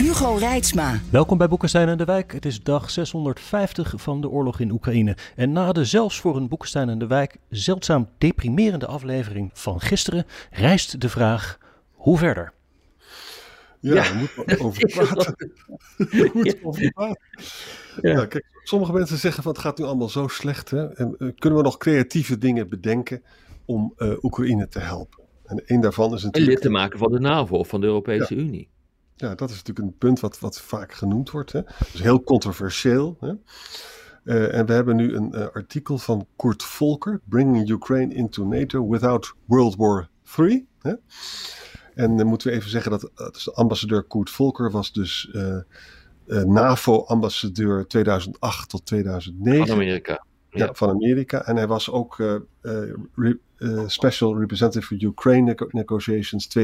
[0.00, 1.00] Hugo Reitsma.
[1.10, 2.32] Welkom bij Boekenstein en de Wijk.
[2.32, 5.16] Het is dag 650 van de oorlog in Oekraïne.
[5.36, 10.24] En na de zelfs voor een Boekenstein en de Wijk zeldzaam deprimerende aflevering van gisteren
[10.50, 11.58] rijst de vraag:
[11.92, 12.52] hoe verder?
[13.80, 14.02] Ja, ja.
[14.02, 15.34] daar moeten we over praten.
[15.96, 17.20] we over praten.
[18.02, 18.10] Ja.
[18.10, 18.26] ja.
[18.26, 20.70] kijk, sommige mensen zeggen van het gaat nu allemaal zo slecht.
[20.70, 20.94] Hè?
[20.94, 23.22] En uh, kunnen we nog creatieve dingen bedenken
[23.64, 25.22] om uh, Oekraïne te helpen?
[25.44, 26.46] En een daarvan is natuurlijk...
[26.46, 28.40] En lid te maken van de NAVO of van de Europese Ja.
[28.40, 28.68] Unie.
[29.20, 31.52] Ja, dat is natuurlijk een punt wat, wat vaak genoemd wordt.
[31.52, 31.60] Hè?
[31.92, 33.16] Dus heel controversieel.
[33.20, 33.32] Hè?
[34.24, 38.88] Uh, en we hebben nu een uh, artikel van Kurt Volker, Bringing Ukraine into NATO
[38.88, 40.66] Without World War III.
[40.78, 40.94] Hè?
[41.94, 45.30] En dan moeten we even zeggen dat uh, de ambassadeur Kurt Volker was dus
[46.26, 49.66] NAVO-ambassadeur 2008 tot 2009.
[49.66, 50.24] Van Amerika.
[50.50, 51.44] Ja, van Amerika.
[51.44, 56.60] En hij was ook uh, uh, re, uh, Special Representative for Ukraine Negotiations 2017-2019.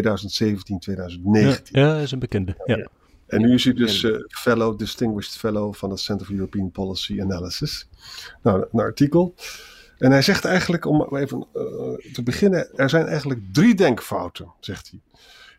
[1.23, 2.55] Ja, ja, is een bekende.
[2.65, 2.77] Ja.
[2.77, 2.89] ja.
[3.27, 7.89] En nu is hij dus Fellow, Distinguished Fellow van het Center for European Policy Analysis.
[8.43, 9.35] Nou, een artikel.
[9.99, 11.47] En hij zegt eigenlijk, om even
[12.13, 15.01] te beginnen, er zijn eigenlijk drie denkfouten, zegt hij.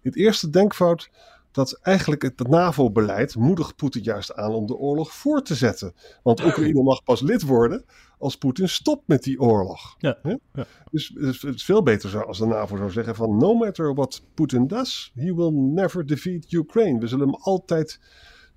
[0.02, 1.10] Het eerste denkfout
[1.58, 5.94] dat eigenlijk het NAVO-beleid moedigt Poetin juist aan om de oorlog voor te zetten.
[6.24, 7.86] Want Oekraïne mag pas lid worden
[8.18, 9.96] als Poetin stopt met die oorlog.
[9.98, 10.38] Ja, ja.
[10.92, 13.94] Dus, dus het is veel beter zo als de NAVO zou zeggen van no matter
[13.94, 17.00] what Putin does, he will never defeat Ukraine.
[17.00, 18.00] We zullen hem altijd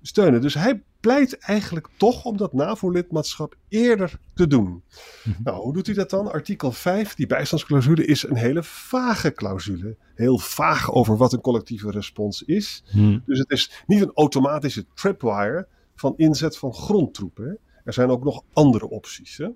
[0.01, 0.41] steunen.
[0.41, 4.83] Dus hij pleit eigenlijk toch om dat NAVO-lidmaatschap eerder te doen.
[5.23, 5.43] Mm-hmm.
[5.43, 6.31] Nou, hoe doet hij dat dan?
[6.31, 9.97] Artikel 5, die bijstandsclausule, is een hele vage clausule.
[10.15, 12.83] Heel vaag over wat een collectieve respons is.
[12.91, 13.23] Mm.
[13.25, 17.59] Dus het is niet een automatische tripwire van inzet van grondtroepen.
[17.83, 19.37] Er zijn ook nog andere opties.
[19.37, 19.47] Hè?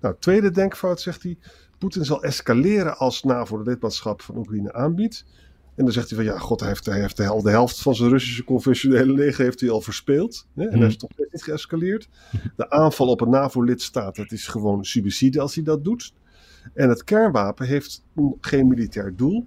[0.00, 1.38] Nou, tweede denkfout zegt hij.
[1.78, 5.24] Poetin zal escaleren als NAVO de lidmaatschap van Oekraïne aanbiedt.
[5.74, 7.82] En dan zegt hij van ja, god, hij heeft, hij heeft de, hel, de helft
[7.82, 10.46] van zijn Russische conventionele leger heeft hij al verspeeld.
[10.54, 10.68] Hè?
[10.68, 12.08] En hij is toch niet geëscaleerd.
[12.56, 16.12] De aanval op een NAVO-lidstaat, het is gewoon suicide als hij dat doet.
[16.74, 18.04] En het kernwapen heeft
[18.40, 19.46] geen militair doel.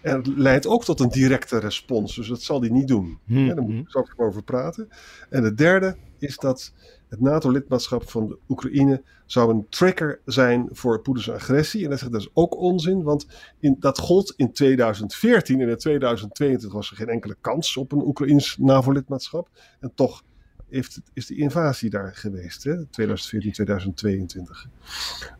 [0.00, 3.18] En het leidt ook tot een directe respons, dus dat zal hij niet doen.
[3.24, 3.46] Mm.
[3.46, 4.88] Ja, daar moet ik zo over praten.
[5.30, 6.72] En het derde is dat
[7.14, 11.84] het NATO-lidmaatschap van de Oekraïne zou een trigger zijn voor Poetins agressie.
[11.84, 13.26] En dat is, dat is ook onzin, want
[13.60, 18.06] in, dat gold in 2014 en in 2022 was er geen enkele kans op een
[18.06, 19.48] Oekraïns NAVO-lidmaatschap.
[19.80, 20.22] En toch
[20.68, 22.86] heeft, is de invasie daar geweest, hè?
[22.86, 24.66] 2014, 2022.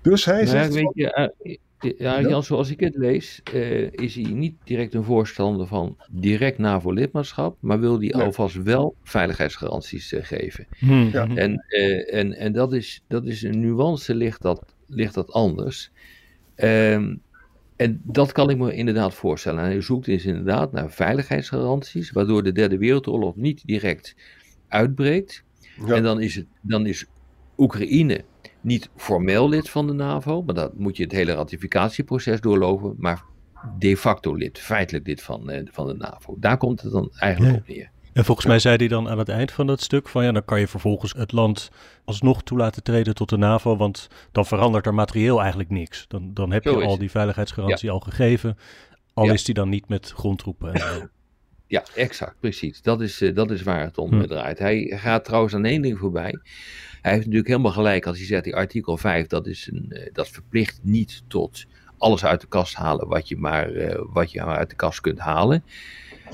[0.03, 0.75] Dus hij nou, zegt...
[0.75, 1.57] Weet je, uh,
[1.99, 6.59] ja, Jan, zoals ik het lees, uh, is hij niet direct een voorstander van direct
[6.59, 8.23] NAVO-lidmaatschap, maar wil hij nee.
[8.23, 10.67] alvast wel veiligheidsgaranties uh, geven.
[10.79, 11.09] Hmm.
[11.13, 11.27] Ja.
[11.27, 15.91] En, uh, en, en dat, is, dat is een nuance, ligt dat, ligt dat anders.
[16.57, 17.23] Um,
[17.77, 19.61] en dat kan ik me inderdaad voorstellen.
[19.61, 24.17] En hij zoekt dus inderdaad naar veiligheidsgaranties, waardoor de Derde Wereldoorlog niet direct
[24.69, 25.45] uitbreekt.
[25.87, 25.95] Ja.
[25.95, 27.07] En dan is, het, dan is
[27.57, 28.25] Oekraïne
[28.65, 33.25] niet formeel lid van de NAVO, maar dat moet je het hele ratificatieproces doorlopen, maar
[33.79, 36.37] de facto lid, feitelijk lid van, uh, van de NAVO.
[36.39, 37.61] Daar komt het dan eigenlijk ja.
[37.61, 37.91] op neer.
[38.13, 40.45] En volgens mij zei hij dan aan het eind van dat stuk van ja, dan
[40.45, 41.71] kan je vervolgens het land
[42.05, 46.05] alsnog toe laten treden tot de NAVO, want dan verandert er materieel eigenlijk niks.
[46.09, 47.93] Dan, dan heb je al die veiligheidsgarantie ja.
[47.93, 48.59] al gegeven,
[49.15, 50.75] al is die dan niet met grondtroepen.
[50.75, 51.11] En.
[51.67, 52.83] Ja, exact, precies.
[52.83, 54.27] Dat is, uh, dat is waar het om hm.
[54.27, 54.59] draait.
[54.59, 56.39] Hij gaat trouwens aan één ding voorbij.
[57.05, 60.07] Hij heeft natuurlijk helemaal gelijk als hij zegt, die artikel 5, dat, is een, uh,
[60.13, 61.65] dat verplicht niet tot
[61.99, 65.01] alles uit de kast halen wat je maar, uh, wat je maar uit de kast
[65.01, 65.65] kunt halen.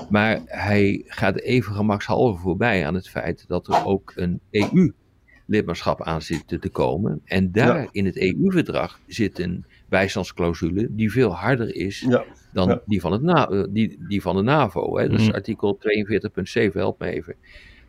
[0.09, 6.21] Maar hij gaat even gemakshalve voorbij aan het feit dat er ook een EU-lidmaatschap aan
[6.21, 7.21] zit te komen.
[7.25, 7.87] En daar ja.
[7.91, 12.23] in het EU-verdrag zit een bijstandsclausule die veel harder is ja.
[12.53, 12.81] dan ja.
[12.85, 14.97] die, van het na, die, die van de NAVO.
[14.97, 15.09] Hè.
[15.09, 15.35] Dat is Mhm.
[15.35, 17.35] artikel 42.7, help me even.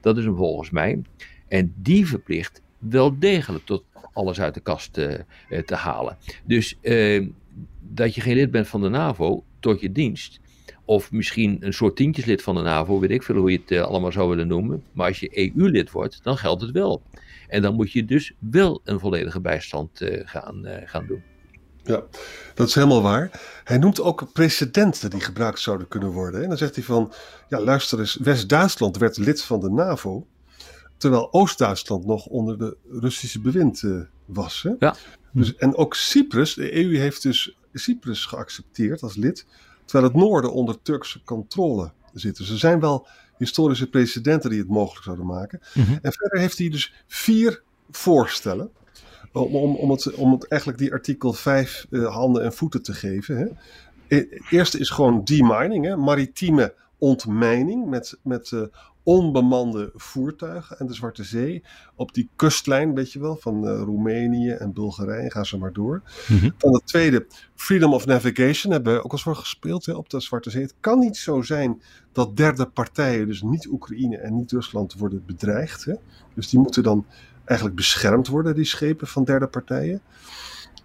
[0.00, 1.02] Dat is hem volgens mij.
[1.48, 5.14] En die verplicht wel degelijk tot alles uit de kast eh,
[5.48, 6.16] eh, te halen.
[6.44, 7.26] Dus eh,
[7.80, 10.40] dat je geen lid bent van de NAVO tot je dienst.
[10.84, 14.12] Of misschien een soort tientjeslid van de NAVO, weet ik veel hoe je het allemaal
[14.12, 14.82] zou willen noemen.
[14.92, 17.02] Maar als je EU-lid wordt, dan geldt het wel.
[17.48, 21.22] En dan moet je dus wel een volledige bijstand gaan, gaan doen.
[21.84, 22.02] Ja,
[22.54, 23.40] dat is helemaal waar.
[23.64, 26.42] Hij noemt ook precedenten die gebruikt zouden kunnen worden.
[26.42, 27.12] En dan zegt hij van,
[27.48, 30.26] ja luister eens, West-Duitsland werd lid van de NAVO,
[31.02, 34.62] terwijl Oost-Duitsland nog onder de Russische bewind uh, was.
[34.62, 34.70] Hè?
[34.78, 34.96] Ja.
[35.32, 39.46] Dus, en ook Cyprus, de EU heeft dus Cyprus geaccepteerd als lid,
[39.84, 42.36] terwijl het noorden onder Turkse controle zit.
[42.36, 43.06] Dus er zijn wel
[43.38, 45.60] historische precedenten die het mogelijk zouden maken.
[45.74, 45.92] Mhm.
[46.02, 48.70] En verder heeft hij dus vier voorstellen
[49.32, 52.94] om, om, om, het, om het eigenlijk die artikel 5 uh, handen en voeten te
[52.94, 53.36] geven.
[53.36, 53.46] Hè.
[54.16, 58.62] Het eerste is gewoon demining, hè, maritieme ontmijning met, met uh,
[59.02, 61.62] onbemande voertuigen en de Zwarte Zee
[61.94, 66.02] op die kustlijn, weet je wel, van uh, Roemenië en Bulgarije, gaan ze maar door.
[66.28, 66.50] Mhm.
[66.58, 70.20] Dan het tweede, freedom of navigation, hebben we ook al voor gespeeld hè, op de
[70.20, 70.62] Zwarte Zee.
[70.62, 71.82] Het kan niet zo zijn
[72.12, 75.84] dat derde partijen, dus niet Oekraïne en niet Rusland, worden bedreigd.
[75.84, 75.94] Hè.
[76.34, 77.06] Dus die moeten dan
[77.44, 80.00] eigenlijk beschermd worden, die schepen van derde partijen.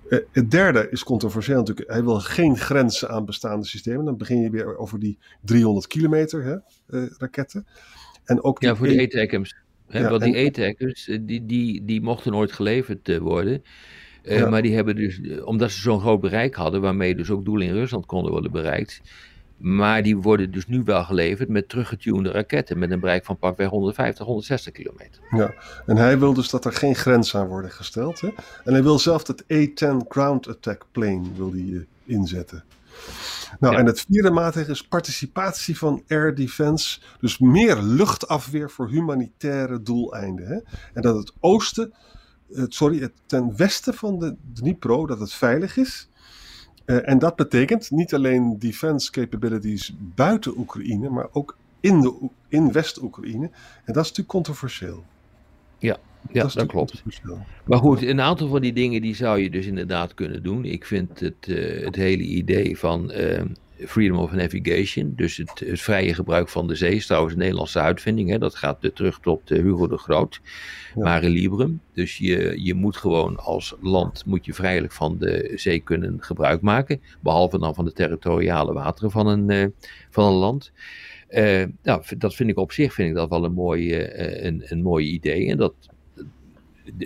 [0.10, 1.90] Uh, het derde is controversieel natuurlijk.
[1.90, 4.06] Hij wil geen grenzen aan bestaande systemen.
[4.06, 6.56] Dan begin je weer over die 300 kilometer hè,
[7.00, 7.68] uh, raketten.
[8.26, 9.56] En ook ja, voor e- de ATACMS.
[9.90, 13.64] Ja, want die ATACMS, die, die, die mochten nooit geleverd uh, worden.
[14.24, 14.50] Ja.
[14.50, 17.74] Maar die hebben dus, omdat ze zo'n groot bereik hadden, waarmee dus ook doelen in
[17.74, 19.02] Rusland konden worden bereikt.
[19.58, 22.80] Maar die worden dus nu wel geleverd met teruggetunede raketten.
[22.80, 25.22] Met een bereik van pakweg 150, 160 kilometer.
[25.30, 25.54] Ja,
[25.86, 28.22] en hij wil dus dat er geen grens aan worden gesteld.
[28.22, 28.28] Hè?
[28.64, 32.64] En hij wil zelf het A-10 Ground Attack Plane wil die, uh, inzetten.
[33.60, 33.80] Nou, ja.
[33.80, 37.00] en het vierde maatregel is participatie van air defense.
[37.20, 40.48] Dus meer luchtafweer voor humanitaire doeleinden.
[40.48, 40.60] Hè?
[40.94, 41.94] En dat het oosten,
[42.50, 46.10] uh, sorry, het ten westen van de Dnipro, dat het veilig is.
[46.88, 52.72] Uh, en dat betekent niet alleen defense capabilities buiten Oekraïne, maar ook in, de, in
[52.72, 53.46] West-Oekraïne.
[53.86, 55.04] En dat is natuurlijk controversieel.
[55.78, 55.98] Ja,
[56.32, 57.04] ja dat, dat klopt.
[57.66, 60.66] Maar goed, een aantal van die dingen die zou je dus inderdaad kunnen doen.
[60.66, 63.42] Ik vind het, uh, het hele idee van uh,
[63.86, 67.80] freedom of navigation, dus het, het, vrije gebruik van de zee, is trouwens een Nederlandse
[67.80, 68.30] uitvinding.
[68.30, 68.38] Hè?
[68.38, 70.42] Dat gaat terug tot Hugo de Groot,
[70.96, 71.04] ja.
[71.04, 71.82] Mare Librum.
[71.94, 76.62] Dus je, je moet gewoon als land moet je vrijelijk van de zee kunnen gebruik
[76.62, 79.74] maken, behalve dan van de territoriale wateren van een,
[80.10, 80.72] van een land.
[81.30, 84.64] Uh, nou, dat vind ik op zich vind ik dat wel een mooi, uh, een,
[84.66, 85.50] een mooi idee.
[85.50, 85.74] En dat,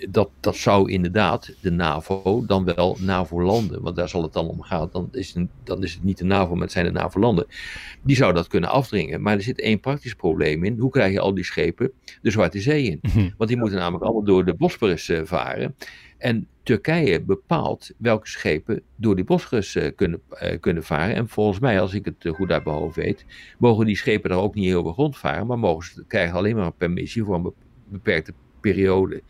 [0.10, 4.62] dat, dat zou inderdaad de NAVO dan wel NAVO-landen, want daar zal het dan om
[4.62, 4.90] gaan.
[4.92, 7.46] Dan is, het, dan is het niet de NAVO, maar het zijn de NAVO-landen.
[8.02, 9.22] Die zou dat kunnen afdringen.
[9.22, 10.78] Maar er zit één praktisch probleem in.
[10.78, 11.92] Hoe krijg je al die schepen
[12.22, 13.00] de Zwarte Zee in?
[13.38, 15.76] Want die moeten namelijk allemaal door de Bosporus uh, varen.
[16.18, 21.16] En Turkije bepaalt welke schepen door die Bosporus uh, kunnen, uh, kunnen varen.
[21.16, 23.26] En volgens mij, als ik het goed uit mijn hoofd weet,
[23.58, 25.48] mogen die schepen daar ook niet heel veel rond varen.
[25.48, 27.54] Maar mogen ze, krijgen alleen maar een permissie voor een
[27.88, 29.22] beperkte periode.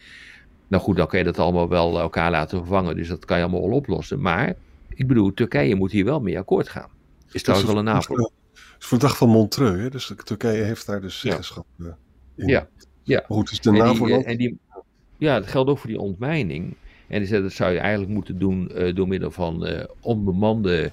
[0.72, 2.96] Nou goed, dan kan je dat allemaal wel elkaar laten vervangen.
[2.96, 4.22] Dus dat kan je allemaal wel oplossen.
[4.22, 4.56] Maar,
[4.90, 6.90] ik bedoel, Turkije moet hier wel mee akkoord gaan.
[7.32, 8.16] Is trouwens wel een NAVO.
[8.16, 8.32] Het
[8.80, 9.90] is voor de dag van Montreux, hè?
[9.90, 11.98] dus Turkije heeft daar dus zeggenschap ja.
[12.36, 12.48] in.
[12.48, 12.68] Ja,
[13.04, 13.26] ja.
[13.28, 14.06] Maar goed, dus de en NAVO...
[14.06, 14.58] Die, en die,
[15.18, 16.76] ja, dat geldt ook voor die ontmijning.
[17.08, 20.92] En dat zou je eigenlijk moeten doen uh, door middel van uh, onbemande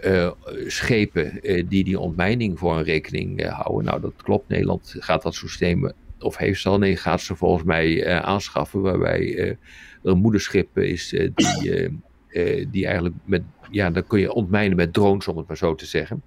[0.00, 0.30] uh,
[0.66, 3.84] schepen die die ontmijning voor een rekening houden.
[3.84, 4.48] Nou, dat klopt.
[4.48, 9.38] Nederland gaat dat systeem, of heeft ze al, nee, gaat ze volgens mij aanschaffen, waarbij
[9.38, 9.58] er
[10.02, 11.90] een moederschip is die,
[12.70, 15.86] die eigenlijk met, ja, dan kun je ontmijnen met drones, om het maar zo te
[15.86, 16.22] zeggen.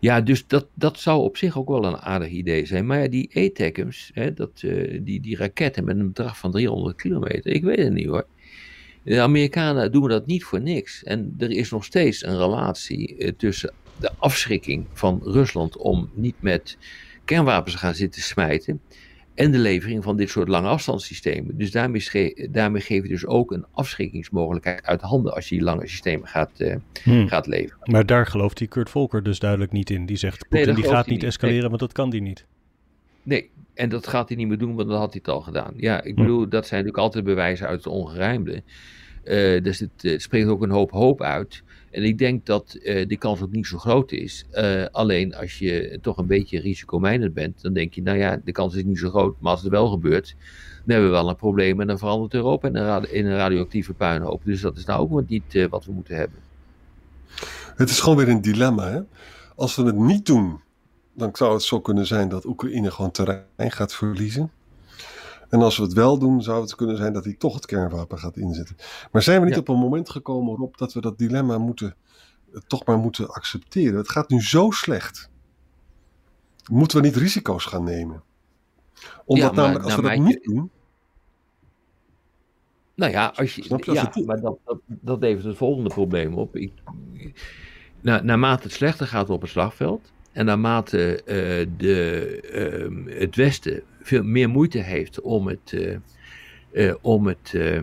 [0.00, 2.86] Ja, dus dat, dat zou op zich ook wel een aardig idee zijn.
[2.86, 7.52] Maar ja, die ATACMS, dat, uh, die, die raketten met een bedrag van 300 kilometer,
[7.52, 8.26] ik weet het niet hoor.
[9.02, 11.04] De Amerikanen doen dat niet voor niks.
[11.04, 16.42] En er is nog steeds een relatie uh, tussen de afschrikking van Rusland om niet
[16.42, 16.78] met
[17.24, 18.80] kernwapens gaan zitten smijten.
[19.34, 21.56] En de levering van dit soort lange afstandssystemen.
[21.58, 25.88] Dus daarmee, daarmee geef je dus ook een afschrikkingsmogelijkheid uit handen als je die lange
[25.88, 27.28] systemen gaat, uh, hmm.
[27.28, 27.90] gaat leveren.
[27.90, 30.06] Maar daar gelooft die Kurt Volker dus duidelijk niet in.
[30.06, 31.68] Die zegt, Poetin nee, die gaat niet escaleren, nee.
[31.68, 32.46] want dat kan die niet.
[33.22, 35.72] Nee, en dat gaat hij niet meer doen, want dat had hij het al gedaan.
[35.76, 38.62] Ja, ik bedoel, dat zijn natuurlijk altijd bewijzen uit het ongerijmde.
[39.24, 41.62] Uh, dus het, het spreekt ook een hoop hoop uit.
[41.90, 44.44] En ik denk dat uh, die kans ook niet zo groot is.
[44.52, 48.52] Uh, alleen als je toch een beetje risicomijdend bent, dan denk je, nou ja, de
[48.52, 49.40] kans is niet zo groot.
[49.40, 50.36] Maar als het wel gebeurt,
[50.84, 53.92] dan hebben we wel een probleem en dan verandert Europa in een, in een radioactieve
[53.92, 54.44] puinhoop.
[54.44, 56.38] Dus dat is nou ook niet uh, wat we moeten hebben.
[57.76, 58.90] Het is gewoon weer een dilemma.
[58.90, 59.00] Hè?
[59.56, 60.60] Als we het niet doen,
[61.12, 64.50] dan zou het zo kunnen zijn dat Oekraïne gewoon terrein gaat verliezen.
[65.50, 68.18] En als we het wel doen, zou het kunnen zijn dat hij toch het kernwapen
[68.18, 68.76] gaat inzetten.
[69.12, 69.60] Maar zijn we niet ja.
[69.60, 71.94] op een moment gekomen Rob, dat we dat dilemma moeten,
[72.66, 73.98] toch maar moeten accepteren?
[73.98, 75.30] Het gaat nu zo slecht.
[76.70, 78.22] Moeten we niet risico's gaan nemen?
[79.24, 80.70] Omdat ja, maar, namelijk als nou, we dat niet doen.
[82.94, 86.56] Nou ja, als je, ja maar dat, dat, dat levert het volgende probleem op.
[86.56, 86.72] Ik,
[88.00, 93.82] na, naarmate het slechter gaat op het slagveld en naarmate eh, de, ehm, het Westen
[94.02, 97.82] veel meer moeite heeft om het, eh, eh, om het eh,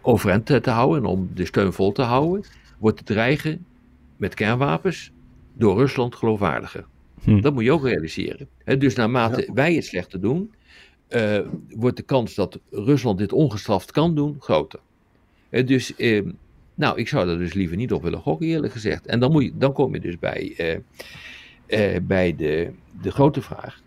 [0.00, 2.44] overeind te te houden en om de steun vol te houden,
[2.78, 3.66] wordt het dreigen
[4.16, 5.12] met kernwapens
[5.52, 6.86] door Rusland geloofwaardiger.
[7.22, 7.40] Hm.
[7.40, 8.48] Dat moet je ook realiseren.
[8.64, 10.52] Hè, dus naarmate wij het slechter doen,
[11.08, 14.80] eh, wordt de kans dat Rusland dit ongestraft kan doen groter.
[15.48, 16.22] Hè, dus, eh,
[16.74, 19.06] nou, ik zou daar dus liever niet op willen gokken, eerlijk gezegd.
[19.06, 20.76] En dan, moet je, dan kom je dus bij, eh,
[21.94, 22.70] eh, bij de,
[23.02, 23.82] de grote vraag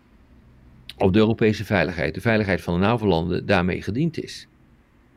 [0.98, 4.46] of de Europese veiligheid, de veiligheid van de NAVO-landen, daarmee gediend is.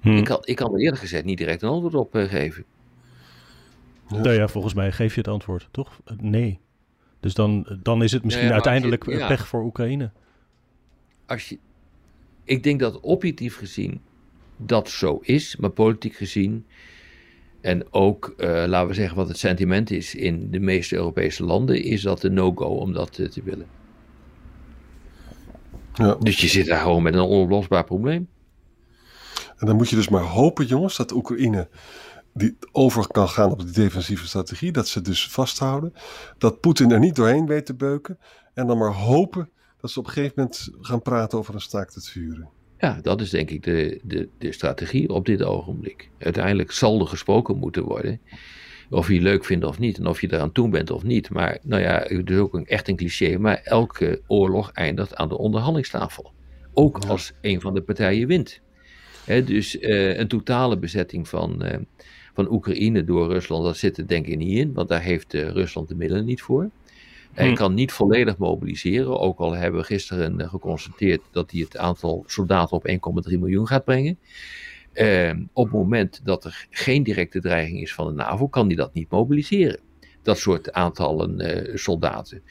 [0.02, 0.10] Hm.
[0.18, 2.64] Ik, kan, ik kan er eerlijk gezegd niet direct een antwoord op eh, geven.
[4.10, 6.00] Nou ja, volgens mij geef je het antwoord, toch?
[6.06, 6.60] Eh, Nee.
[7.20, 9.28] Dus dan, dan is het misschien ja, je- uiteindelijk eh, ja.
[9.28, 10.12] pech voor Oekraïne.
[11.26, 11.58] als je,
[12.44, 14.02] ik denk dat objectief gezien
[14.58, 16.66] dat zo is, maar politiek gezien
[17.62, 21.84] en ook, eh, laten we zeggen, wat het sentiment is in de meeste Europese landen,
[21.84, 23.66] is dat een no-go om dat eh, te willen.
[25.96, 26.16] Ja.
[26.20, 28.30] Dus je zit daar gewoon met een onoplosbaar probleem.
[29.58, 31.68] En dan moet je dus maar hopen, jongens, dat Oekraïne
[32.34, 34.72] die over kan gaan op de defensieve strategie.
[34.72, 35.94] Dat ze dus vasthouden.
[36.38, 38.20] Dat Poetin er niet doorheen weet te beuken.
[38.54, 39.50] En dan maar hopen
[39.82, 42.50] dat ze op een gegeven moment gaan praten over een staakt het vuren.
[42.78, 46.10] Ja, dat is denk ik de, de, de strategie op dit ogenblik.
[46.18, 48.22] Uiteindelijk zal er gesproken moeten worden.
[48.90, 49.98] Of je het leuk vindt of niet.
[49.98, 51.30] En of je eraan toe bent of niet.
[51.30, 53.38] Maar nou ja, het is ook een, echt een cliché.
[53.38, 56.32] Maar elke oorlog eindigt aan de onderhandelingstafel.
[56.74, 57.10] Ook Ja.
[57.10, 58.62] als een van de partijen wint.
[59.46, 61.78] Dus eh, een totale bezetting van, eh,
[62.34, 64.74] van Oekraïne door Rusland, dat zit er denk ik niet in.
[64.74, 66.70] Want daar heeft eh, Rusland de middelen niet voor.
[67.34, 67.54] Hij Hm.
[67.56, 69.20] kan niet volledig mobiliseren.
[69.20, 73.86] Ook al hebben we gisteren geconstateerd dat hij het aantal soldaten op 1,3 miljoen gaat
[73.86, 74.18] brengen.
[74.96, 78.76] Eh, op het moment dat er geen directe dreiging is van de NAVO, kan hij
[78.76, 79.80] dat niet mobiliseren.
[80.22, 82.44] Dat soort aantallen eh, soldaten.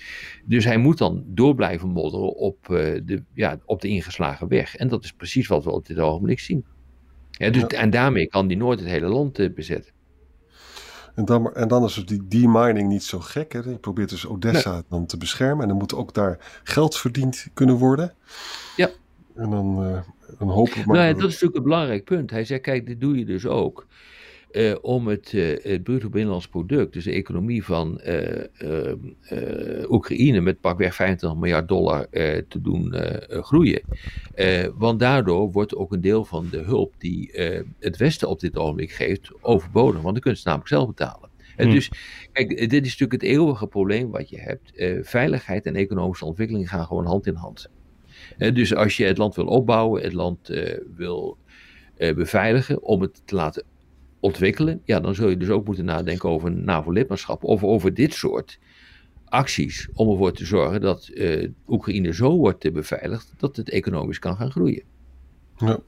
[0.44, 4.76] Dus hij moet dan door blijven modderen op, eh, de, ja, op de ingeslagen weg.
[4.76, 6.64] En dat is precies wat we op dit ogenblik zien.
[7.30, 7.68] Ja, dus, Ja.
[7.68, 9.92] En daarmee kan hij nooit het hele land eh, bezetten.
[11.14, 13.52] En dan, en dan is dus die demining niet zo gek.
[13.52, 13.58] Hè?
[13.58, 15.62] Je probeert dus Odessa dan te beschermen.
[15.62, 18.14] En dan moet ook daar geld verdiend kunnen worden.
[18.76, 18.90] Ja.
[19.34, 20.04] En dan,
[20.38, 20.96] dan hopen we maar...
[20.96, 22.30] Nou ja, dat is natuurlijk een belangrijk punt.
[22.30, 23.86] Hij zegt, kijk, dit doe je dus ook
[24.54, 28.92] eh, om het, eh, het bruto binnenlands product, dus de economie van eh,
[29.88, 32.08] Oekraïne met pakweg 25 miljard dollar
[32.48, 32.94] te doen
[33.28, 33.82] groeien.
[34.74, 37.30] Want daardoor wordt ook een deel van de hulp die
[37.80, 41.28] het Westen op dit ogenblik geeft overbodig, want dan kunnen ze het namelijk zelf betalen.
[41.56, 41.74] Eh, Hmm.
[41.74, 41.90] Dus
[42.32, 44.72] kijk, dit is natuurlijk het eeuwige probleem wat je hebt.
[45.08, 47.68] Veiligheid en economische ontwikkeling gaan gewoon hand in hand.
[48.36, 51.38] Dus als je het land wil opbouwen, het land eh, wil
[51.96, 53.64] eh, beveiligen om het te laten
[54.20, 58.14] ontwikkelen, ja, dan zul je dus ook moeten nadenken over een NAVO-lidmaatschap of over dit
[58.14, 58.58] soort
[59.24, 64.36] acties om ervoor te zorgen dat eh, Oekraïne zo wordt beveiligd dat het economisch kan
[64.36, 64.82] gaan groeien.
[65.56, 65.78] Ja.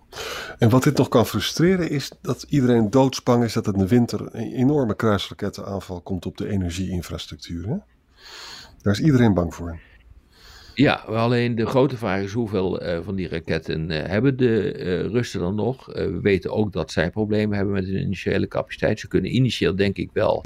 [0.59, 4.21] En wat dit nog kan frustreren is dat iedereen doodsbang is dat in de winter
[4.21, 7.69] een enorme kruisrakettenaanval komt op de energieinfrastructuur.
[7.69, 7.77] Hè?
[8.83, 9.79] Daar is iedereen bang voor.
[10.77, 15.01] Ja, alleen de grote vraag is hoeveel eh, van die raketten eh, hebben de eh,
[15.01, 15.87] Russen dan nog?
[15.87, 19.01] We weten ook dat zij problemen hebben met hun initiële capaciteit.
[19.01, 20.45] Ze kunnen initieel denk ik wel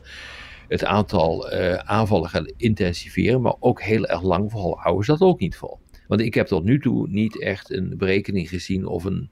[0.69, 5.57] het aantal aanvallen gaan intensiveren, maar ook heel erg lang houden ze dat ook niet
[5.57, 5.79] vol.
[6.09, 9.31] Want ik heb tot nu toe niet echt een berekening gezien of een,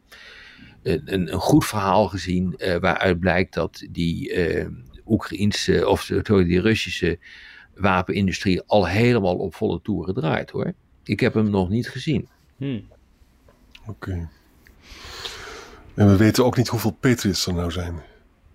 [0.82, 4.66] een, een goed verhaal gezien waaruit blijkt dat die eh
[5.06, 7.18] Oekraïnse of sorry, die Russische
[7.74, 10.74] wapenindustrie al helemaal op volle toeren draait hoor.
[11.08, 12.28] Ik heb hem nog niet gezien.
[12.56, 12.80] Hm.
[13.86, 14.28] Oké.
[15.94, 17.94] En we weten ook niet hoeveel Patriots er nou zijn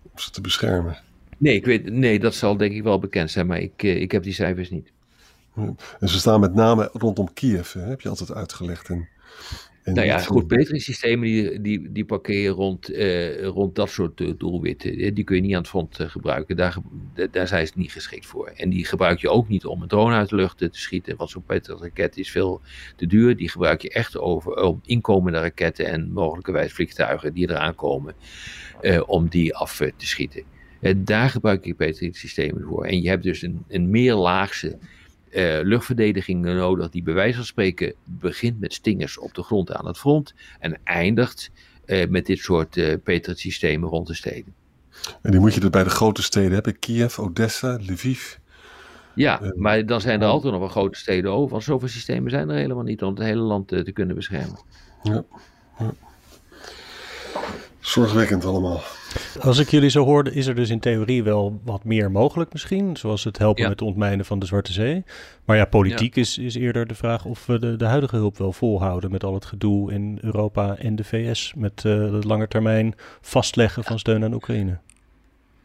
[0.02, 0.98] om ze te beschermen.
[1.38, 4.12] Nee, ik weet, nee dat zal denk ik wel bekend zijn, maar ik, eh, ik
[4.12, 4.92] heb die cijfers niet.
[6.00, 7.82] En ze staan met name rondom Kiev, hè?
[7.82, 8.90] heb je altijd uitgelegd.
[8.90, 9.08] En,
[9.84, 14.32] en Nou ja, goed, Patriot-systemen die, die, die parkeren rond, eh, rond dat soort eh,
[14.38, 15.13] doelwitten.
[15.13, 16.56] Die kun je niet aan het front eh, gebruiken.
[16.56, 16.78] Daar,
[17.32, 18.48] daar zijn ze niet geschikt voor.
[18.48, 21.16] En die gebruik je ook niet om een drone uit de lucht te schieten.
[21.16, 22.62] Want zo'n Patriot-raket is veel
[22.96, 23.36] te duur.
[23.36, 28.13] Die gebruik je echt over, om inkomende raketten en mogelijkerwijs vliegtuigen die eraan komen.
[29.06, 30.44] om die af te schieten.
[30.98, 32.86] Daar gebruik je Patriot-systemen voor.
[32.86, 34.78] En je hebt dus een, een meerlaagse
[35.34, 39.88] eh, luchtverdediging nodig die bij wijze van spreken begint met stingers op de grond aan
[39.88, 41.52] het front en eindigt
[41.86, 44.54] eh, met dit soort eh Patriot-systemen rond de steden.
[45.22, 46.80] En die moet je er bij de grote steden hebben.
[46.80, 48.36] Kiev, Odessa, Lviv.
[49.16, 52.50] Ja, maar dan zijn er altijd nog wel grote steden over, want zoveel systemen zijn
[52.50, 54.60] er helemaal niet om het hele land te kunnen beschermen.
[55.04, 55.24] Ja.
[55.80, 55.94] ja.
[57.84, 58.82] Zorgwekkend allemaal.
[59.40, 62.98] Als ik jullie zo hoorde, is er dus in theorie wel wat meer mogelijk misschien.
[62.98, 63.70] Zoals het helpen Ja.
[63.70, 65.04] met het ontmijnen van de Zwarte Zee.
[65.46, 68.52] Maar ja, politiek Is, is eerder de vraag of we de, de huidige hulp wel
[68.54, 69.12] volhouden.
[69.12, 71.54] Met al het gedoe in Europa en de VS.
[71.56, 74.78] Met uh, het lange termijn vastleggen van steun aan Oekraïne.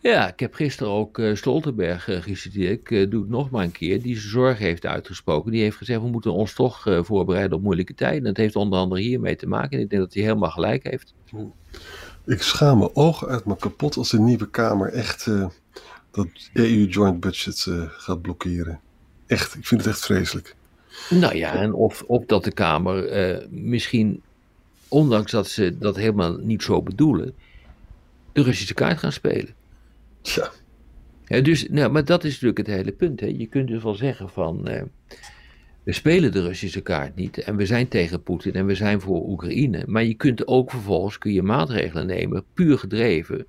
[0.01, 2.81] Ja, ik heb gisteren ook uh, Stoltenberg uh, geciteerd.
[2.81, 4.03] Ik uh, doe het nog maar een keer.
[4.03, 5.53] Die zijn zorg heeft uitgesproken.
[5.53, 8.23] Die heeft gezegd: we moeten ons toch voorbereiden op moeilijke tijden.
[8.23, 9.71] Dat heeft onder andere hiermee te maken.
[9.71, 11.15] En ik denk dat hij helemaal gelijk heeft.
[12.29, 15.31] Ik schaam mijn ogen uit me kapot als de nieuwe Kamer echt
[16.11, 18.81] dat EU Joint Budget gaat blokkeren.
[19.27, 20.57] Echt, ik vind het echt vreselijk.
[21.11, 24.23] Nou ja, en of, of dat de Kamer misschien,
[24.89, 27.35] ondanks dat ze dat helemaal niet zo bedoelen,
[28.33, 29.55] de Russische kaart gaan spelen.
[30.23, 30.51] Ja.
[31.27, 33.21] ja dus, nou, maar dat is natuurlijk het hele punt.
[33.21, 33.27] Hè.
[33.27, 34.83] Je kunt dus wel zeggen van, uh,
[35.89, 39.29] we spelen de Russische kaart niet en we zijn tegen Poetin en we zijn voor
[39.29, 39.83] Oekraïne.
[39.87, 43.47] Maar je kunt ook vervolgens kun je maatregelen nemen, puur gedreven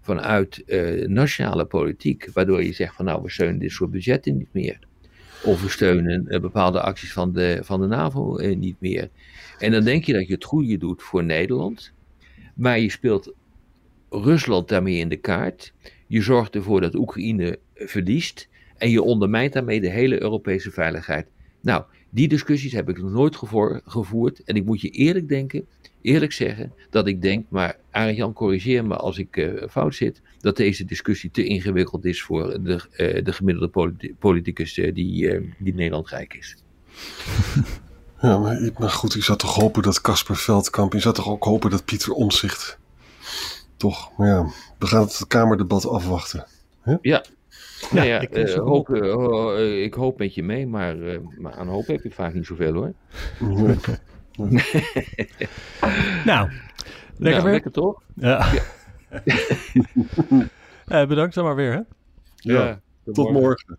[0.00, 4.52] vanuit uh, nationale politiek, waardoor je zegt van nou, we steunen dit soort budgetten niet
[4.52, 4.78] meer.
[5.44, 9.08] Of we steunen uh, bepaalde acties van de, van de NAVO niet meer.
[9.58, 11.92] En dan denk je dat je het goede doet voor Nederland,
[12.54, 13.32] maar je speelt
[14.10, 15.72] Rusland daarmee in de kaart.
[16.06, 18.48] Je zorgt ervoor dat Oekraïne verliest.
[18.76, 21.26] En je ondermijnt daarmee de hele Europese veiligheid.
[21.60, 23.36] Nou, die discussies heb ik nog nooit
[23.84, 24.42] gevoerd.
[24.44, 25.66] En ik moet je eerlijk denken,
[26.02, 30.56] eerlijk zeggen, dat ik denk, maar Arjan, corrigeer me als ik uh, fout zit, dat
[30.56, 35.74] deze discussie te ingewikkeld is voor de, uh, de gemiddelde politi politicus uh, die, die
[35.74, 36.56] Nederland rijk is.
[38.22, 41.44] Ja, maar, maar goed, ik zou toch hopen dat Casper Veldkamp, je zou toch ook
[41.44, 42.78] hopen dat Pieter Omzicht
[43.76, 46.46] toch, maar ja, we gaan het Kamerdebat afwachten.
[47.02, 47.24] Ja.
[47.92, 51.68] Ja, ja, ik, uh, hoop, uh, ik hoop met je mee, maar, uh, maar aan
[51.68, 52.92] hoop heb je vaak niet zoveel hoor.
[56.24, 56.50] Nou,
[57.16, 57.52] lekker nou, weer.
[57.52, 58.02] Lekker toch?
[58.14, 58.52] Ja.
[60.88, 61.06] ja.
[61.06, 61.80] bedankt dan maar weer hè.
[62.36, 63.42] Ja, ja tot morgen.
[63.42, 63.78] morgen.